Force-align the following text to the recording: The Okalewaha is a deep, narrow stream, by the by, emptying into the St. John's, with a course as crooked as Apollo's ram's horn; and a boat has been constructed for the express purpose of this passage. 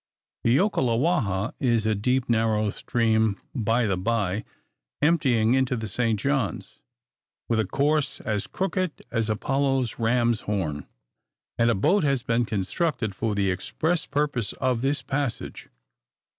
The 0.43 0.57
Okalewaha 0.57 1.53
is 1.59 1.85
a 1.85 1.93
deep, 1.93 2.27
narrow 2.27 2.71
stream, 2.71 3.39
by 3.53 3.85
the 3.85 3.97
by, 3.97 4.43
emptying 4.99 5.53
into 5.53 5.77
the 5.77 5.85
St. 5.85 6.19
John's, 6.19 6.79
with 7.47 7.59
a 7.59 7.67
course 7.67 8.19
as 8.21 8.47
crooked 8.47 9.05
as 9.11 9.29
Apollo's 9.29 9.99
ram's 9.99 10.41
horn; 10.41 10.87
and 11.59 11.69
a 11.69 11.75
boat 11.75 12.03
has 12.03 12.23
been 12.23 12.45
constructed 12.45 13.13
for 13.13 13.35
the 13.35 13.51
express 13.51 14.07
purpose 14.07 14.53
of 14.53 14.81
this 14.81 15.03
passage. 15.03 15.69